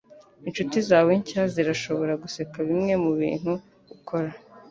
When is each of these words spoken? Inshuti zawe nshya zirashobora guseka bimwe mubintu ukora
Inshuti 0.47 0.77
zawe 0.89 1.11
nshya 1.21 1.43
zirashobora 1.53 2.13
guseka 2.23 2.57
bimwe 2.67 2.93
mubintu 3.03 3.51
ukora 3.95 4.31